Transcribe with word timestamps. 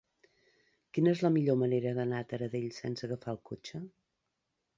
Quina 0.97 1.11
és 1.15 1.21
la 1.25 1.31
millor 1.35 1.59
manera 1.65 1.93
d'anar 1.99 2.23
a 2.25 2.27
Taradell 2.33 2.67
sense 2.79 3.07
agafar 3.09 3.37
el 3.37 3.43
cotxe? 3.53 3.83